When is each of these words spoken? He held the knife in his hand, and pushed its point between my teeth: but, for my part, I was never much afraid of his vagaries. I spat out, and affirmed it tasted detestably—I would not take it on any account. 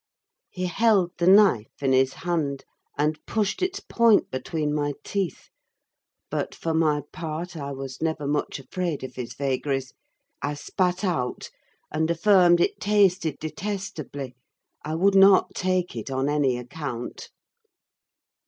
He 0.49 0.65
held 0.65 1.11
the 1.19 1.27
knife 1.27 1.83
in 1.83 1.93
his 1.93 2.13
hand, 2.13 2.65
and 2.97 3.23
pushed 3.27 3.61
its 3.61 3.79
point 3.79 4.31
between 4.31 4.73
my 4.73 4.93
teeth: 5.03 5.49
but, 6.31 6.55
for 6.55 6.73
my 6.73 7.03
part, 7.13 7.55
I 7.55 7.71
was 7.71 8.01
never 8.01 8.25
much 8.25 8.57
afraid 8.57 9.03
of 9.03 9.13
his 9.13 9.35
vagaries. 9.35 9.93
I 10.41 10.55
spat 10.55 11.03
out, 11.03 11.51
and 11.91 12.09
affirmed 12.09 12.59
it 12.61 12.79
tasted 12.79 13.37
detestably—I 13.39 14.95
would 14.95 15.13
not 15.13 15.53
take 15.53 15.95
it 15.95 16.09
on 16.09 16.29
any 16.29 16.57
account. 16.57 17.29